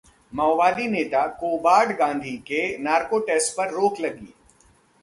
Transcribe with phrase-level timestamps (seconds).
[0.33, 4.33] माओवादी नेता कोबाड गांधी के नार्को टेस्ट पर रोक लगी